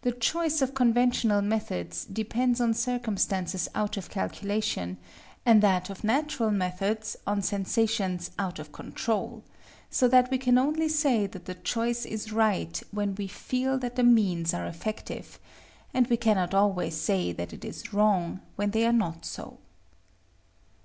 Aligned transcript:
The 0.00 0.10
choice 0.10 0.60
of 0.60 0.74
conventional 0.74 1.40
methods 1.40 2.04
depends 2.04 2.60
on 2.60 2.74
circumstances 2.74 3.68
out 3.76 3.96
of 3.96 4.10
calculation, 4.10 4.98
and 5.46 5.62
that 5.62 5.88
of 5.88 6.02
natural 6.02 6.50
methods 6.50 7.14
on 7.28 7.42
sensations 7.42 8.32
out 8.40 8.58
of 8.58 8.72
control; 8.72 9.44
so 9.88 10.08
that 10.08 10.32
we 10.32 10.38
can 10.38 10.58
only 10.58 10.88
say 10.88 11.28
that 11.28 11.44
the 11.44 11.54
choice 11.54 12.04
is 12.04 12.32
right, 12.32 12.82
when 12.90 13.14
we 13.14 13.28
feel 13.28 13.78
that 13.78 13.94
the 13.94 14.02
means 14.02 14.52
are 14.52 14.66
effective; 14.66 15.38
and 15.94 16.08
we 16.08 16.16
cannot 16.16 16.54
always 16.54 16.96
say 16.96 17.30
that 17.30 17.52
it 17.52 17.64
is 17.64 17.94
wrong 17.94 18.40
when 18.56 18.72
they 18.72 18.84
are 18.84 18.92
not 18.92 19.24
so. 19.24 19.58